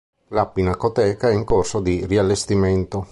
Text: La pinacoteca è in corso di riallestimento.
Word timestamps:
La 0.29 0.47
pinacoteca 0.51 1.29
è 1.29 1.33
in 1.33 1.43
corso 1.43 1.79
di 1.79 2.03
riallestimento. 2.07 3.05